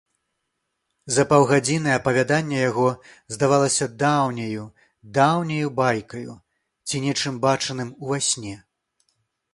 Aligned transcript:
За 1.15 1.23
паўгадзіны 1.33 1.91
апавяданне 1.97 2.55
яго 2.61 2.87
здавалася 3.35 3.89
даўняю, 4.05 4.65
даўняю 5.19 5.67
байкаю 5.81 6.33
ці 6.87 7.03
нечым 7.05 7.41
бачаным 7.49 7.97
ува 8.09 8.17
сне. 8.31 8.57